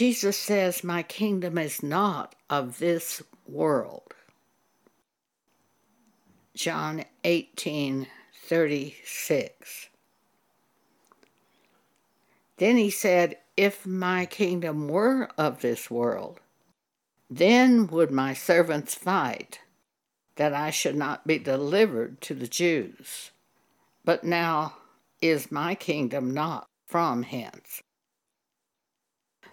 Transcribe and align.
Jesus 0.00 0.38
says, 0.38 0.82
My 0.82 1.02
kingdom 1.02 1.58
is 1.58 1.82
not 1.82 2.34
of 2.48 2.78
this 2.78 3.22
world. 3.46 4.14
John 6.54 7.04
18 7.22 8.06
36. 8.46 9.88
Then 12.56 12.78
he 12.78 12.88
said, 12.88 13.36
If 13.58 13.84
my 13.84 14.24
kingdom 14.24 14.88
were 14.88 15.28
of 15.36 15.60
this 15.60 15.90
world, 15.90 16.40
then 17.28 17.86
would 17.88 18.10
my 18.10 18.32
servants 18.32 18.94
fight, 18.94 19.60
that 20.36 20.54
I 20.54 20.70
should 20.70 20.96
not 20.96 21.26
be 21.26 21.38
delivered 21.38 22.22
to 22.22 22.32
the 22.32 22.48
Jews. 22.48 23.32
But 24.06 24.24
now 24.24 24.76
is 25.20 25.52
my 25.52 25.74
kingdom 25.74 26.32
not 26.32 26.66
from 26.86 27.24
hence. 27.24 27.82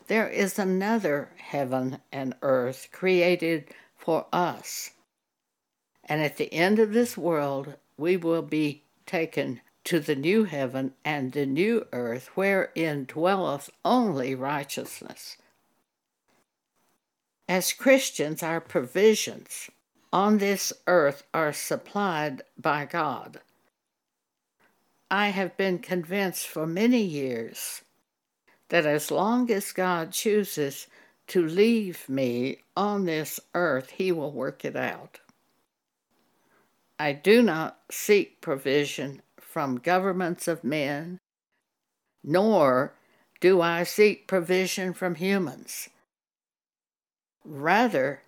There 0.08 0.30
is 0.30 0.58
another 0.58 1.30
heaven 1.38 2.00
and 2.12 2.34
earth 2.42 2.90
created 2.92 3.74
for 3.96 4.26
us. 4.32 4.92
And 6.06 6.22
at 6.22 6.38
the 6.38 6.52
end 6.54 6.80
of 6.80 6.94
this 6.94 7.18
world, 7.18 7.76
we 7.98 8.16
will 8.16 8.42
be 8.42 8.84
taken 9.06 9.60
to 9.84 10.00
the 10.00 10.16
new 10.16 10.46
heaven 10.46 10.94
and 11.04 11.34
the 11.34 11.46
new 11.46 11.86
earth, 11.92 12.30
wherein 12.36 13.06
dwelleth 13.06 13.70
only 13.84 14.34
righteousness. 14.36 15.38
As 17.50 17.74
Christians, 17.74 18.44
our 18.44 18.62
provisions 18.62 19.70
on 20.12 20.38
this 20.38 20.74
earth 20.88 21.24
are 21.34 21.54
supplied 21.54 22.42
by 22.58 22.86
God. 22.86 23.42
I 25.10 25.30
have 25.30 25.56
been 25.56 25.80
convinced 25.80 26.48
for 26.48 26.68
many 26.68 27.02
years 27.02 27.82
that 28.70 28.86
as 28.86 29.12
long 29.12 29.50
as 29.52 29.72
God 29.72 30.12
chooses 30.12 30.88
to 31.28 31.46
leave 31.46 32.08
me 32.08 32.60
on 32.76 33.06
this 33.06 33.40
earth, 33.54 33.92
He 33.92 34.12
will 34.12 34.32
work 34.32 34.66
it 34.66 34.76
out. 34.76 35.20
I 37.00 37.14
do 37.14 37.42
not 37.42 37.80
seek 37.92 38.42
provision 38.42 39.22
from 39.40 39.78
governments 39.78 40.48
of 40.48 40.64
men, 40.64 41.20
nor 42.24 42.94
do 43.40 43.62
I 43.62 43.84
seek 43.84 44.28
provision 44.28 44.94
from 44.94 45.16
humans. 45.16 45.90
Rather, 47.46 48.22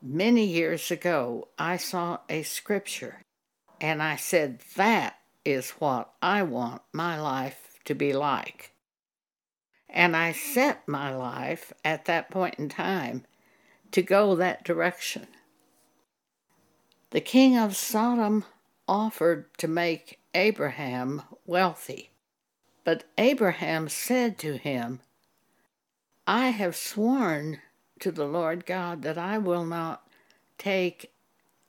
many 0.00 0.44
years 0.44 0.90
ago, 0.90 1.48
I 1.58 1.76
saw 1.76 2.18
a 2.28 2.42
scripture 2.42 3.22
and 3.80 4.02
I 4.02 4.16
said, 4.16 4.60
That 4.76 5.18
is 5.44 5.70
what 5.72 6.12
I 6.22 6.42
want 6.42 6.82
my 6.92 7.20
life 7.20 7.78
to 7.84 7.94
be 7.94 8.12
like. 8.12 8.73
And 9.88 10.16
I 10.16 10.32
set 10.32 10.86
my 10.88 11.14
life 11.14 11.72
at 11.84 12.06
that 12.06 12.30
point 12.30 12.56
in 12.56 12.68
time 12.68 13.24
to 13.92 14.02
go 14.02 14.34
that 14.34 14.64
direction. 14.64 15.28
The 17.10 17.20
king 17.20 17.56
of 17.56 17.76
Sodom 17.76 18.44
offered 18.88 19.46
to 19.58 19.68
make 19.68 20.18
Abraham 20.34 21.22
wealthy. 21.46 22.10
But 22.82 23.04
Abraham 23.16 23.88
said 23.88 24.36
to 24.38 24.56
him, 24.56 25.00
I 26.26 26.48
have 26.48 26.74
sworn 26.74 27.60
to 28.00 28.10
the 28.10 28.26
Lord 28.26 28.66
God 28.66 29.02
that 29.02 29.16
I 29.16 29.38
will 29.38 29.64
not 29.64 30.06
take 30.58 31.12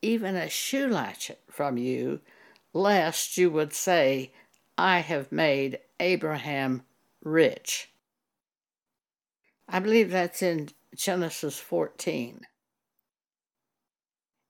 even 0.02 0.36
a 0.36 0.50
shoe 0.50 0.88
latchet 0.88 1.42
from 1.50 1.78
you, 1.78 2.22
lest 2.74 3.38
you 3.38 3.50
would 3.50 3.74
say, 3.74 4.34
I 4.78 5.00
have 5.00 5.32
made 5.32 5.80
Abraham 6.00 6.84
rich. 7.24 7.90
I 9.68 9.80
believe 9.80 10.12
that's 10.12 10.42
in 10.42 10.70
Genesis 10.96 11.60
14. 11.60 12.42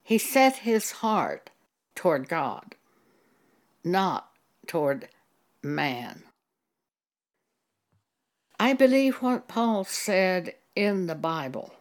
He 0.04 0.18
set 0.18 0.58
his 0.58 0.92
heart 0.92 1.50
toward 1.96 2.30
God 2.30 2.76
not 3.86 4.32
toward 4.66 5.08
man. 5.62 6.24
I 8.60 8.74
believe 8.74 9.18
what 9.18 9.48
Paul 9.48 9.84
said 9.84 10.56
in 10.76 11.06
the 11.06 11.16
Bible 11.16 11.74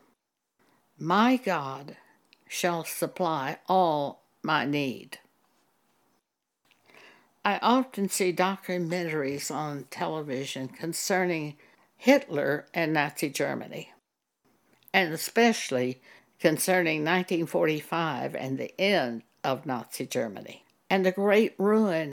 My 0.99 1.37
God 1.37 1.97
shall 2.47 2.85
supply 2.85 3.59
all 3.69 4.23
my 4.43 4.67
need. 4.67 5.19
I 7.45 7.59
often 7.59 8.09
see 8.09 8.33
documentaries 8.33 9.51
on 9.51 9.87
television 9.91 10.69
concerning 10.69 11.57
Hitler 11.97 12.67
and 12.75 12.93
Nazi 12.93 13.31
Germany, 13.31 13.93
and 14.93 15.13
especially 15.13 16.01
concerning 16.39 17.01
1945 17.01 18.35
and 18.35 18.59
the 18.59 18.79
end 18.81 19.23
of 19.43 19.67
Nazi 19.67 20.07
Germany 20.07 20.65
and 20.91 21.05
the 21.07 21.13
great 21.13 21.55
ruin. 21.59 22.13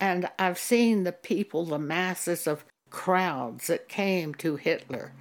And 0.00 0.28
I've 0.38 0.58
seen 0.58 1.04
the 1.04 1.12
people, 1.12 1.64
the 1.64 1.78
masses 1.78 2.46
of 2.46 2.64
crowds 2.90 3.68
that 3.68 3.88
came 3.88 4.34
to 4.34 4.56
Hitler 4.56 5.12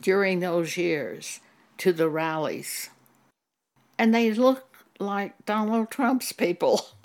during 0.00 0.40
those 0.40 0.76
years 0.76 1.40
to 1.78 1.92
the 1.92 2.08
rallies. 2.08 2.90
And 3.98 4.14
they 4.14 4.32
look 4.32 4.84
like 4.98 5.46
Donald 5.46 5.90
Trump's 5.90 6.32
people. 6.32 6.86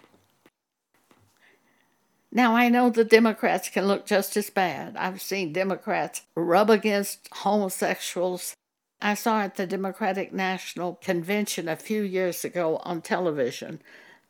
Now, 2.31 2.55
I 2.55 2.69
know 2.69 2.89
the 2.89 3.03
Democrats 3.03 3.69
can 3.69 3.87
look 3.87 4.05
just 4.05 4.37
as 4.37 4.49
bad. 4.49 4.95
I've 4.95 5.21
seen 5.21 5.51
Democrats 5.51 6.21
rub 6.35 6.69
against 6.69 7.27
homosexuals. 7.31 8.55
I 9.01 9.15
saw 9.15 9.41
at 9.41 9.55
the 9.55 9.67
Democratic 9.67 10.31
National 10.31 10.95
Convention 10.95 11.67
a 11.67 11.75
few 11.75 12.03
years 12.03 12.45
ago 12.45 12.77
on 12.83 13.01
television 13.01 13.81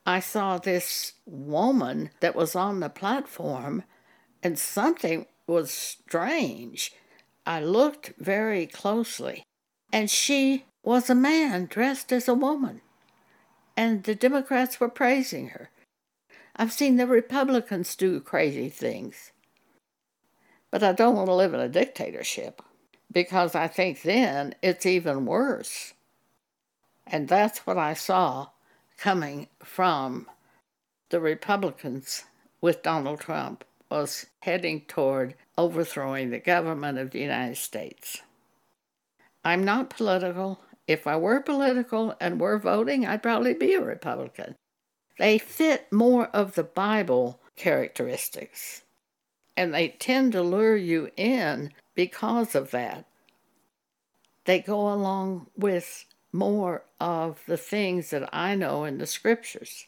I 0.06 0.20
saw 0.20 0.58
this 0.58 1.14
woman 1.26 2.10
that 2.22 2.36
was 2.36 2.56
on 2.56 2.80
the 2.80 2.90
platform, 2.90 3.84
and 4.42 4.58
something 4.58 5.28
was 5.46 5.72
strange. 5.72 6.94
I 7.46 7.62
looked 7.62 8.14
very 8.18 8.66
closely, 8.66 9.44
and 9.94 10.10
she 10.10 10.66
was 10.84 11.10
a 11.10 11.16
man 11.16 11.68
dressed 11.68 12.12
as 12.12 12.28
a 12.28 12.34
woman. 12.34 12.82
And 13.78 14.04
the 14.04 14.16
Democrats 14.16 14.80
were 14.80 14.90
praising 14.90 15.50
her. 15.50 15.70
I've 16.62 16.72
seen 16.72 16.98
the 16.98 17.08
Republicans 17.08 17.96
do 17.96 18.20
crazy 18.20 18.70
things. 18.70 19.32
But 20.70 20.84
I 20.84 20.92
don't 20.92 21.16
want 21.16 21.26
to 21.26 21.34
live 21.34 21.56
in 21.56 21.60
a 21.60 21.68
dictatorship 21.68 22.62
because 23.12 23.56
I 23.56 23.68
think 23.68 24.04
then 24.04 24.54
it's 24.62 24.86
even 24.86 25.26
worse. 25.26 25.96
And 27.08 27.28
that's 27.28 27.66
what 27.66 27.80
I 27.80 27.96
saw 27.96 28.50
coming 29.00 29.48
from 29.64 30.30
the 31.10 31.20
Republicans 31.20 32.26
with 32.62 32.84
Donald 32.84 33.22
Trump 33.22 33.64
was 33.90 34.28
heading 34.42 34.82
toward 34.82 35.34
overthrowing 35.58 36.30
the 36.30 36.38
government 36.38 37.00
of 37.00 37.10
the 37.10 37.22
United 37.22 37.58
States. 37.58 38.22
I'm 39.44 39.66
not 39.66 39.90
political. 39.90 40.62
If 40.88 41.08
I 41.08 41.18
were 41.18 41.42
political 41.42 42.14
and 42.22 42.40
were 42.40 42.60
voting, 42.60 43.08
I'd 43.08 43.24
probably 43.24 43.56
be 43.56 43.74
a 43.74 43.82
Republican. 43.82 44.54
They 45.18 45.38
fit 45.38 45.92
more 45.92 46.28
of 46.28 46.56
the 46.56 46.64
Bible 46.64 47.40
characteristics, 47.56 48.84
and 49.56 49.74
they 49.74 49.90
tend 49.90 50.32
to 50.32 50.42
lure 50.42 50.78
you 50.78 51.12
in 51.18 51.72
because 51.96 52.56
of 52.56 52.72
that. 52.72 53.06
They 54.46 54.60
go 54.60 54.92
along 54.92 55.48
with 55.56 56.06
more 56.32 56.84
of 57.00 57.42
the 57.46 57.58
things 57.58 58.10
that 58.10 58.30
I 58.34 58.56
know 58.56 58.86
in 58.86 58.98
the 58.98 59.06
scriptures. 59.06 59.86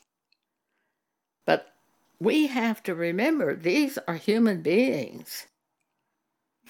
But 1.45 1.73
we 2.19 2.47
have 2.47 2.83
to 2.83 2.93
remember 2.93 3.55
these 3.55 3.97
are 4.07 4.15
human 4.15 4.61
beings. 4.61 5.47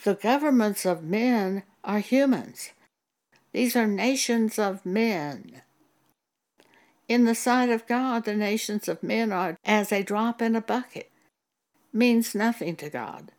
The 0.04 0.16
governments 0.16 0.86
of 0.86 1.04
men 1.04 1.63
are 1.83 2.00
humans. 2.00 2.72
These 3.51 3.75
are 3.75 3.88
nations 3.88 4.57
of 4.57 4.86
men. 4.86 5.62
In 7.08 7.26
the 7.26 7.36
sight 7.36 7.70
of 7.70 7.86
God, 7.86 8.26
the 8.26 8.36
nations 8.36 8.88
of 8.88 9.04
men 9.04 9.32
are 9.32 9.58
as 9.66 9.92
a 9.92 10.04
drop 10.04 10.42
in 10.42 10.56
a 10.56 10.62
bucket, 10.62 11.12
means 11.92 12.34
nothing 12.34 12.76
to 12.78 12.90
God, 12.90 13.32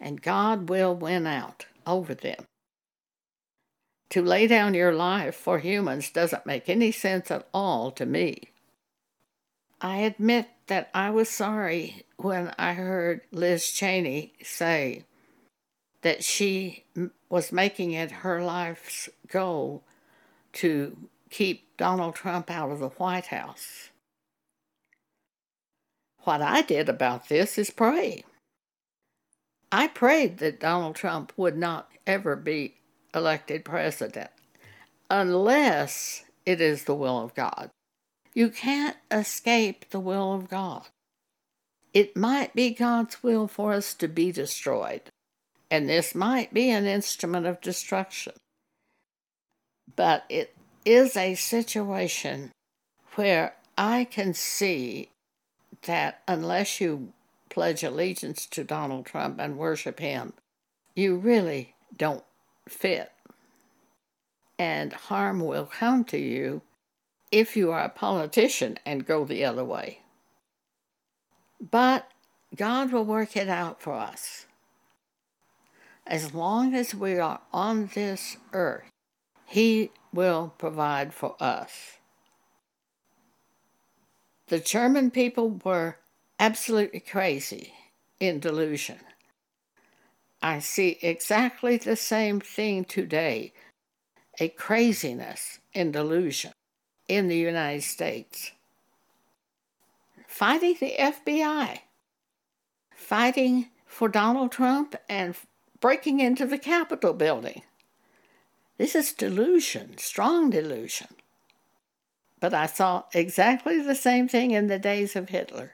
and 0.00 0.22
God 0.22 0.68
will 0.68 0.94
win 0.94 1.26
out 1.26 1.66
over 1.86 2.14
them. 2.14 2.46
To 4.10 4.22
lay 4.22 4.46
down 4.46 4.74
your 4.74 4.94
life 4.94 5.34
for 5.34 5.58
humans 5.58 6.10
doesn't 6.10 6.46
make 6.46 6.68
any 6.68 6.92
sense 6.92 7.30
at 7.30 7.46
all 7.52 7.90
to 7.92 8.06
me. 8.06 8.50
I 9.80 9.98
admit 9.98 10.48
that 10.68 10.88
I 10.94 11.10
was 11.10 11.28
sorry 11.28 12.04
when 12.16 12.54
I 12.58 12.74
heard 12.74 13.20
Liz 13.32 13.70
Cheney 13.70 14.32
say 14.42 15.04
that 16.02 16.24
she 16.24 16.84
was 17.28 17.52
making 17.52 17.92
it 17.92 18.10
her 18.10 18.42
life's 18.42 19.08
goal 19.28 19.82
to 20.54 20.96
keep 21.30 21.76
Donald 21.76 22.14
Trump 22.14 22.50
out 22.50 22.70
of 22.70 22.78
the 22.78 22.88
White 22.90 23.26
House. 23.26 23.90
What 26.20 26.40
I 26.40 26.62
did 26.62 26.88
about 26.88 27.28
this 27.28 27.58
is 27.58 27.70
pray. 27.70 28.24
I 29.70 29.88
prayed 29.88 30.38
that 30.38 30.60
Donald 30.60 30.96
Trump 30.96 31.32
would 31.36 31.56
not 31.56 31.90
ever 32.06 32.36
be 32.36 32.74
elected 33.14 33.64
president 33.64 34.30
unless 35.10 36.24
it 36.46 36.60
is 36.60 36.84
the 36.84 36.94
will 36.94 37.22
of 37.22 37.34
God. 37.34 37.70
You 38.34 38.50
can't 38.50 38.96
escape 39.10 39.90
the 39.90 40.00
will 40.00 40.32
of 40.34 40.48
God. 40.48 40.88
It 41.92 42.16
might 42.16 42.54
be 42.54 42.70
God's 42.70 43.22
will 43.22 43.46
for 43.46 43.72
us 43.72 43.94
to 43.94 44.08
be 44.08 44.32
destroyed, 44.32 45.02
and 45.70 45.88
this 45.88 46.14
might 46.14 46.52
be 46.52 46.70
an 46.70 46.86
instrument 46.86 47.46
of 47.46 47.60
destruction. 47.60 48.32
But 49.94 50.24
it 50.28 50.53
is 50.84 51.16
a 51.16 51.34
situation 51.34 52.52
where 53.14 53.54
I 53.76 54.04
can 54.04 54.34
see 54.34 55.10
that 55.82 56.22
unless 56.26 56.80
you 56.80 57.12
pledge 57.48 57.82
allegiance 57.82 58.46
to 58.46 58.64
Donald 58.64 59.06
Trump 59.06 59.38
and 59.38 59.56
worship 59.56 60.00
him, 60.00 60.32
you 60.94 61.16
really 61.16 61.74
don't 61.96 62.24
fit. 62.68 63.12
And 64.58 64.92
harm 64.92 65.40
will 65.40 65.66
come 65.66 66.04
to 66.04 66.18
you 66.18 66.62
if 67.32 67.56
you 67.56 67.72
are 67.72 67.84
a 67.84 67.88
politician 67.88 68.78
and 68.86 69.06
go 69.06 69.24
the 69.24 69.44
other 69.44 69.64
way. 69.64 70.00
But 71.60 72.08
God 72.54 72.92
will 72.92 73.04
work 73.04 73.36
it 73.36 73.48
out 73.48 73.82
for 73.82 73.94
us. 73.94 74.46
As 76.06 76.34
long 76.34 76.74
as 76.74 76.94
we 76.94 77.18
are 77.18 77.40
on 77.52 77.90
this 77.94 78.36
earth, 78.52 78.90
He 79.46 79.90
will 80.14 80.54
provide 80.58 81.12
for 81.12 81.36
us. 81.40 81.98
The 84.46 84.60
German 84.60 85.10
people 85.10 85.60
were 85.64 85.96
absolutely 86.38 87.00
crazy 87.00 87.72
in 88.20 88.40
delusion. 88.40 89.00
I 90.42 90.58
see 90.58 90.98
exactly 91.00 91.78
the 91.78 91.96
same 91.96 92.40
thing 92.40 92.84
today 92.84 93.52
a 94.40 94.48
craziness 94.48 95.60
in 95.72 95.92
delusion 95.92 96.52
in 97.08 97.28
the 97.28 97.36
United 97.36 97.82
States. 97.82 98.50
Fighting 100.26 100.76
the 100.80 100.94
FBI, 100.98 101.78
fighting 102.94 103.68
for 103.86 104.08
Donald 104.08 104.50
Trump, 104.50 104.96
and 105.08 105.36
breaking 105.80 106.18
into 106.20 106.46
the 106.46 106.58
Capitol 106.58 107.12
building. 107.12 107.62
This 108.76 108.94
is 108.94 109.12
delusion, 109.12 109.98
strong 109.98 110.50
delusion. 110.50 111.08
But 112.40 112.52
I 112.52 112.66
saw 112.66 113.04
exactly 113.14 113.80
the 113.80 113.94
same 113.94 114.28
thing 114.28 114.50
in 114.50 114.66
the 114.66 114.78
days 114.78 115.14
of 115.14 115.28
Hitler. 115.28 115.72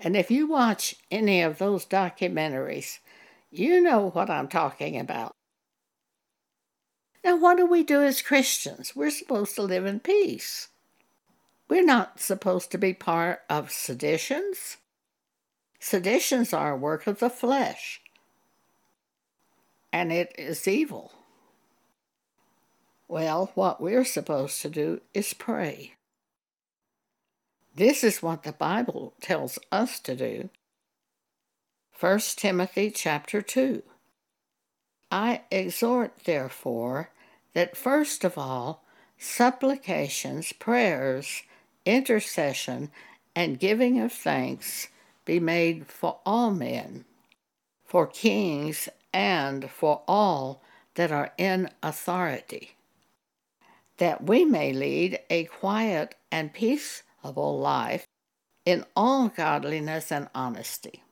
And 0.00 0.16
if 0.16 0.30
you 0.30 0.46
watch 0.46 0.96
any 1.10 1.40
of 1.40 1.58
those 1.58 1.86
documentaries, 1.86 2.98
you 3.50 3.80
know 3.80 4.10
what 4.10 4.28
I'm 4.28 4.48
talking 4.48 4.98
about. 4.98 5.32
Now, 7.24 7.36
what 7.36 7.56
do 7.56 7.66
we 7.66 7.82
do 7.82 8.02
as 8.02 8.22
Christians? 8.22 8.94
We're 8.94 9.10
supposed 9.10 9.54
to 9.54 9.62
live 9.62 9.86
in 9.86 10.00
peace. 10.00 10.68
We're 11.68 11.84
not 11.84 12.20
supposed 12.20 12.70
to 12.72 12.78
be 12.78 12.92
part 12.92 13.40
of 13.48 13.72
seditions. 13.72 14.76
Seditions 15.80 16.52
are 16.52 16.72
a 16.72 16.76
work 16.76 17.06
of 17.06 17.18
the 17.18 17.30
flesh, 17.30 18.00
and 19.92 20.12
it 20.12 20.32
is 20.38 20.68
evil. 20.68 21.12
Well, 23.08 23.52
what 23.54 23.80
we're 23.80 24.04
supposed 24.04 24.60
to 24.62 24.68
do 24.68 25.00
is 25.14 25.32
pray. 25.32 25.94
This 27.74 28.02
is 28.02 28.22
what 28.22 28.42
the 28.42 28.52
Bible 28.52 29.14
tells 29.20 29.58
us 29.70 30.00
to 30.00 30.16
do. 30.16 30.48
1 32.00 32.18
Timothy 32.36 32.90
chapter 32.90 33.40
2. 33.42 33.82
I 35.10 35.42
exhort, 35.50 36.12
therefore, 36.24 37.10
that 37.54 37.76
first 37.76 38.24
of 38.24 38.36
all, 38.36 38.82
supplications, 39.18 40.52
prayers, 40.52 41.42
intercession, 41.84 42.90
and 43.34 43.60
giving 43.60 44.00
of 44.00 44.12
thanks 44.12 44.88
be 45.24 45.38
made 45.38 45.86
for 45.86 46.18
all 46.26 46.50
men, 46.50 47.04
for 47.84 48.06
kings, 48.06 48.88
and 49.12 49.70
for 49.70 50.02
all 50.08 50.62
that 50.94 51.12
are 51.12 51.32
in 51.38 51.70
authority, 51.82 52.75
that 53.98 54.24
we 54.24 54.44
may 54.44 54.72
lead 54.72 55.18
a 55.30 55.44
quiet 55.44 56.14
and 56.30 56.52
all 57.36 57.58
life 57.58 58.06
in 58.64 58.84
all 58.94 59.28
godliness 59.28 60.12
and 60.12 60.28
honesty. 60.34 61.02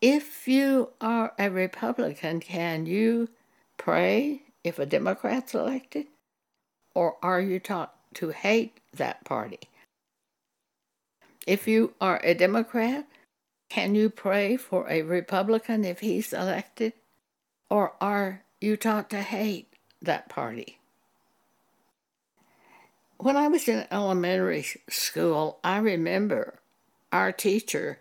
If 0.00 0.46
you 0.46 0.90
are 1.00 1.32
a 1.38 1.50
Republican, 1.50 2.40
can 2.40 2.86
you 2.86 3.28
pray 3.76 4.42
if 4.64 4.78
a 4.78 4.86
Democrat's 4.86 5.54
elected? 5.54 6.06
Or 6.94 7.16
are 7.22 7.40
you 7.40 7.60
taught 7.60 7.94
to 8.14 8.30
hate 8.30 8.80
that 8.94 9.24
party? 9.24 9.60
If 11.46 11.68
you 11.68 11.94
are 12.00 12.20
a 12.24 12.34
Democrat, 12.34 13.06
can 13.68 13.94
you 13.94 14.10
pray 14.10 14.56
for 14.56 14.88
a 14.88 15.02
Republican 15.02 15.84
if 15.84 16.00
he's 16.00 16.32
elected? 16.32 16.92
Or 17.70 17.94
are 18.00 18.42
you 18.60 18.76
taught 18.76 19.10
to 19.10 19.22
hate 19.22 19.75
that 20.02 20.28
party? 20.28 20.78
When 23.18 23.36
I 23.36 23.48
was 23.48 23.66
in 23.66 23.86
elementary 23.90 24.66
school, 24.90 25.58
I 25.64 25.78
remember 25.78 26.60
our 27.12 27.32
teacher 27.32 27.98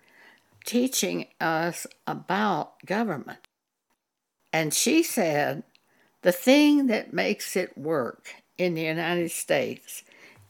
teaching 0.66 1.28
us 1.40 1.88
about 2.06 2.86
government. 2.86 3.48
And 4.52 4.74
she 4.74 5.04
said 5.04 5.64
the 6.22 6.32
thing 6.32 6.88
that 6.88 7.14
makes 7.14 7.56
it 7.56 7.78
work 7.78 8.36
in 8.58 8.74
the 8.74 8.82
United 8.82 9.32
States 9.32 10.04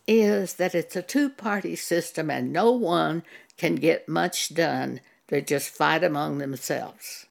is 0.08 0.54
that 0.54 0.76
it's 0.76 0.96
a 0.96 1.02
two 1.02 1.30
party 1.30 1.76
system 1.76 2.30
and 2.30 2.54
no 2.54 2.72
one 2.72 3.24
can 3.58 3.76
get 3.76 4.08
much 4.08 4.54
done. 4.54 5.02
They 5.28 5.42
just 5.42 5.70
fight 5.70 6.04
among 6.04 6.38
themselves. 6.38 7.26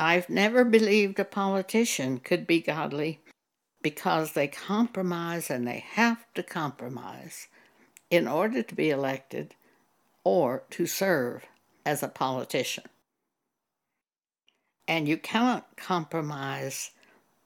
I've 0.00 0.30
never 0.30 0.64
believed 0.64 1.20
a 1.20 1.26
politician 1.26 2.20
could 2.20 2.46
be 2.46 2.62
godly 2.62 3.20
because 3.82 4.32
they 4.32 4.48
compromise 4.48 5.50
and 5.50 5.68
they 5.68 5.84
have 5.90 6.24
to 6.32 6.42
compromise 6.42 7.48
in 8.08 8.26
order 8.26 8.62
to 8.62 8.74
be 8.74 8.88
elected 8.88 9.54
or 10.24 10.62
to 10.70 10.86
serve 10.86 11.44
as 11.84 12.02
a 12.02 12.08
politician. 12.08 12.84
And 14.88 15.06
you 15.06 15.18
cannot 15.18 15.76
compromise 15.76 16.92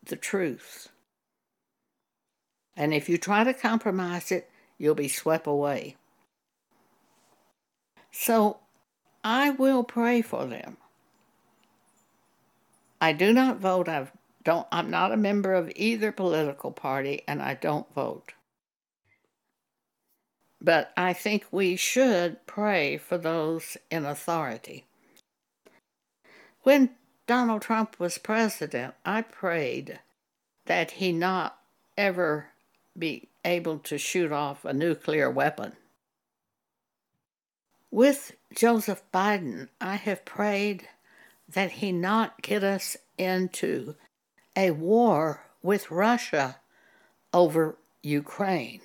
the 0.05 0.15
truth. 0.15 0.91
And 2.77 2.95
if 2.95 3.09
you 3.09 3.19
try 3.19 3.43
to 3.43 3.53
compromise 3.53 4.31
it, 4.31 4.49
you'll 4.79 4.95
be 4.95 5.09
swept 5.09 5.49
away. 5.49 5.97
So 8.13 8.59
I 9.25 9.51
will 9.51 9.83
pray 9.83 10.23
for 10.23 10.47
them. 10.47 10.77
I 13.01 13.13
do 13.13 13.33
not 13.33 13.59
vote. 13.59 13.89
I've 13.89 14.13
don't 14.45 14.67
I'm 14.71 14.91
not 14.91 15.13
a 15.13 15.17
member 15.17 15.55
of 15.55 15.73
either 15.75 16.13
political 16.13 16.71
party 16.71 17.23
and 17.27 17.43
I 17.43 17.55
don't 17.55 17.93
vote. 17.95 18.35
But 20.61 20.93
I 20.97 21.13
think 21.13 21.47
we 21.51 21.77
should 21.77 22.47
pray 22.47 22.97
for 22.97 23.19
those 23.19 23.77
in 23.91 24.05
authority. 24.05 24.85
When 26.63 26.91
Donald 27.27 27.63
Trump 27.63 27.99
was 27.99 28.19
president, 28.19 28.95
I 29.05 29.23
prayed 29.23 30.01
that 30.67 30.93
he 30.93 31.13
not 31.13 31.59
ever 31.97 32.49
be 32.99 33.29
able 33.45 33.79
to 33.81 33.99
shoot 33.99 34.33
off 34.33 34.65
a 34.65 34.73
nuclear 34.73 35.31
weapon. 35.31 35.73
With 37.91 38.33
Joseph 38.55 39.03
Biden, 39.13 39.69
I 39.81 39.97
have 39.97 40.25
prayed 40.25 40.89
that 41.49 41.73
he 41.73 41.93
not 41.93 42.43
get 42.43 42.65
us 42.65 42.97
into 43.19 43.95
a 44.57 44.71
war 44.71 45.47
with 45.63 45.91
Russia 45.91 46.57
over 47.33 47.77
Ukraine. 48.03 48.81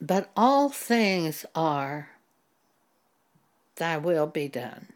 But 0.00 0.30
all 0.36 0.68
things 0.68 1.44
are, 1.54 2.10
Thy 3.76 3.96
will 3.98 4.26
be 4.26 4.48
done. 4.48 4.88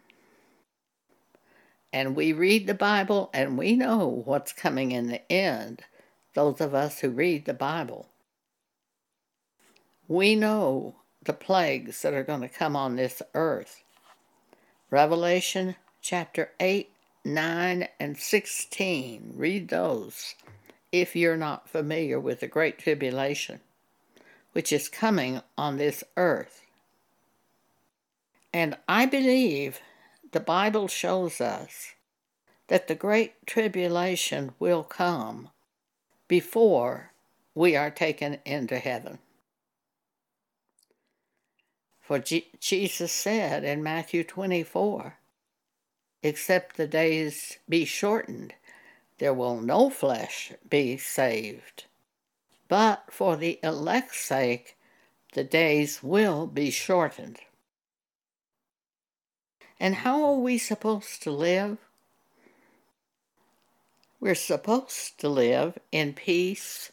And 1.92 2.14
we 2.14 2.32
read 2.32 2.66
the 2.66 2.74
Bible 2.74 3.30
and 3.34 3.58
we 3.58 3.74
know 3.74 4.22
what's 4.24 4.52
coming 4.52 4.92
in 4.92 5.08
the 5.08 5.30
end, 5.30 5.82
those 6.34 6.60
of 6.60 6.74
us 6.74 7.00
who 7.00 7.10
read 7.10 7.44
the 7.44 7.54
Bible. 7.54 8.08
We 10.06 10.34
know 10.34 10.96
the 11.22 11.32
plagues 11.32 12.02
that 12.02 12.14
are 12.14 12.22
going 12.22 12.40
to 12.40 12.48
come 12.48 12.76
on 12.76 12.96
this 12.96 13.22
earth. 13.34 13.82
Revelation 14.90 15.76
chapter 16.02 16.50
8 16.58 16.90
9 17.24 17.88
and 18.00 18.18
16. 18.18 19.34
Read 19.36 19.68
those 19.68 20.34
if 20.90 21.14
you're 21.14 21.36
not 21.36 21.68
familiar 21.68 22.18
with 22.18 22.40
the 22.40 22.48
Great 22.48 22.78
Tribulation. 22.78 23.60
which 24.52 24.72
is 24.72 24.88
coming 24.88 25.40
on 25.56 25.76
this 25.76 26.02
earth. 26.16 26.62
And 28.52 28.76
I 28.88 29.06
believe 29.06 29.80
the 30.32 30.40
Bible 30.40 30.88
shows 30.88 31.40
us 31.40 31.92
that 32.68 32.88
the 32.88 32.94
great 32.94 33.46
tribulation 33.46 34.52
will 34.58 34.82
come 34.82 35.50
before 36.28 37.12
we 37.54 37.76
are 37.76 37.90
taken 37.90 38.38
into 38.44 38.78
heaven. 38.78 39.18
For 42.10 42.18
Jesus 42.18 43.12
said 43.12 43.62
in 43.62 43.84
Matthew 43.84 44.24
24, 44.24 45.14
except 46.24 46.76
the 46.76 46.88
days 46.88 47.58
be 47.68 47.84
shortened, 47.84 48.52
there 49.18 49.32
will 49.32 49.60
no 49.60 49.90
flesh 49.90 50.50
be 50.68 50.96
saved. 50.96 51.84
But 52.66 53.04
for 53.12 53.36
the 53.36 53.60
elect's 53.62 54.18
sake, 54.18 54.76
the 55.34 55.44
days 55.44 56.02
will 56.02 56.48
be 56.48 56.72
shortened. 56.72 57.38
And 59.78 59.94
how 59.94 60.24
are 60.24 60.40
we 60.40 60.58
supposed 60.58 61.22
to 61.22 61.30
live? 61.30 61.78
We're 64.18 64.34
supposed 64.34 65.20
to 65.20 65.28
live 65.28 65.78
in 65.92 66.14
peace, 66.14 66.90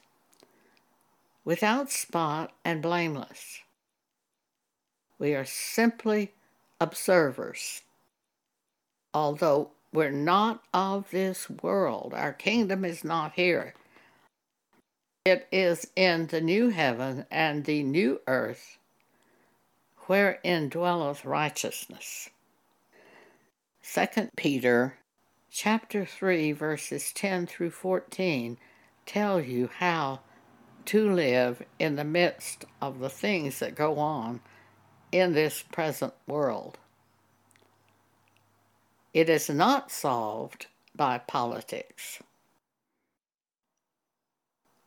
without 1.44 1.90
spot, 1.90 2.54
and 2.64 2.84
blameless. 2.84 3.62
We 5.20 5.34
are 5.34 5.46
simply 5.46 6.34
observers. 6.80 7.82
Although 9.14 9.72
we're 9.92 10.12
not 10.12 10.64
of 10.74 11.10
this 11.12 11.50
world, 11.50 12.14
our 12.14 12.34
kingdom 12.34 12.86
is 12.86 13.04
not 13.04 13.34
here. 13.34 13.74
It 15.26 15.48
is 15.52 15.88
in 15.96 16.28
the 16.28 16.42
new 16.42 16.70
heaven 16.70 17.26
and 17.32 17.66
the 17.66 17.84
new 17.84 18.22
earth 18.28 18.78
wherein 20.08 20.70
dwelleth 20.70 21.26
righteousness. 21.26 22.30
2 23.94 24.30
Peter 24.36 24.98
chapter 25.50 26.06
3 26.06 26.52
verses 26.52 27.12
10 27.14 27.48
through 27.48 27.72
14 27.72 28.58
tell 29.06 29.42
you 29.42 29.70
how 29.80 30.20
to 30.86 31.12
live 31.12 31.64
in 31.80 31.96
the 31.96 32.04
midst 32.04 32.66
of 32.82 33.00
the 33.00 33.10
things 33.10 33.60
that 33.60 33.76
go 33.76 33.98
on 33.98 34.40
in 35.12 35.34
this 35.34 35.64
present 35.64 36.14
world. 36.28 36.78
It 39.14 39.30
is 39.30 39.50
not 39.50 39.92
solved 39.92 40.68
by 40.96 41.18
politics. 41.18 42.20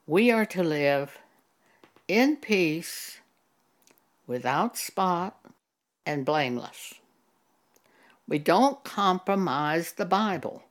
We 0.06 0.30
are 0.30 0.46
to 0.46 0.62
live 0.62 1.18
in 2.08 2.36
peace, 2.36 3.20
without 4.26 4.76
spot, 4.76 5.38
and 6.04 6.24
blameless. 6.24 6.94
We 8.26 8.38
don't 8.38 8.82
compromise 8.84 9.92
the 9.92 10.04
Bible. 10.04 10.64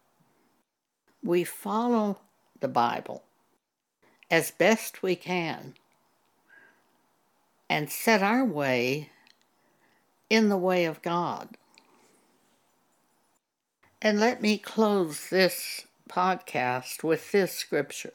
We 1.23 1.43
follow 1.43 2.19
the 2.59 2.67
Bible 2.67 3.23
as 4.31 4.51
best 4.51 5.01
we 5.01 5.15
can 5.15 5.73
and 7.69 7.89
set 7.89 8.21
our 8.21 8.43
way 8.43 9.09
in 10.29 10.49
the 10.49 10.57
way 10.57 10.85
of 10.85 11.01
God. 11.01 11.57
And 14.01 14.19
let 14.19 14.41
me 14.41 14.57
close 14.57 15.29
this 15.29 15.85
podcast 16.09 17.03
with 17.03 17.31
this 17.31 17.53
scripture, 17.53 18.13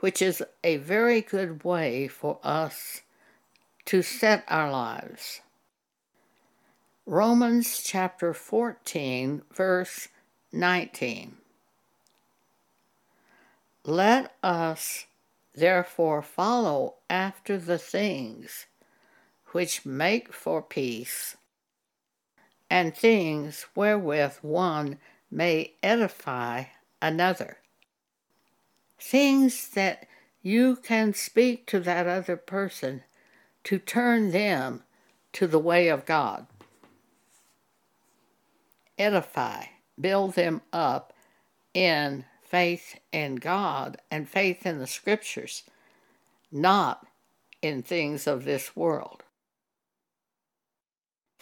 which 0.00 0.22
is 0.22 0.42
a 0.62 0.76
very 0.76 1.20
good 1.20 1.64
way 1.64 2.08
for 2.08 2.38
us 2.44 3.02
to 3.86 4.02
set 4.02 4.44
our 4.48 4.70
lives. 4.70 5.40
Romans 7.04 7.82
chapter 7.82 8.34
14, 8.34 9.42
verse 9.52 10.08
19. 10.52 11.36
Let 13.84 14.34
us 14.42 15.06
therefore 15.54 16.22
follow 16.22 16.94
after 17.08 17.58
the 17.58 17.78
things 17.78 18.66
which 19.52 19.86
make 19.86 20.32
for 20.32 20.62
peace, 20.62 21.36
and 22.68 22.96
things 22.96 23.66
wherewith 23.74 24.38
one 24.42 24.98
may 25.30 25.74
edify 25.82 26.64
another. 27.00 27.58
Things 28.98 29.68
that 29.70 30.06
you 30.42 30.76
can 30.76 31.14
speak 31.14 31.66
to 31.66 31.80
that 31.80 32.06
other 32.06 32.36
person 32.36 33.02
to 33.64 33.78
turn 33.78 34.30
them 34.30 34.82
to 35.32 35.46
the 35.46 35.58
way 35.58 35.88
of 35.88 36.06
God 36.06 36.46
edify, 38.98 39.64
build 40.00 40.34
them 40.34 40.62
up 40.72 41.12
in 41.74 42.24
faith 42.42 42.98
in 43.12 43.36
God 43.36 43.98
and 44.10 44.28
faith 44.28 44.64
in 44.64 44.78
the 44.78 44.86
scriptures, 44.86 45.64
not 46.50 47.06
in 47.60 47.82
things 47.82 48.26
of 48.26 48.44
this 48.44 48.74
world. 48.76 49.22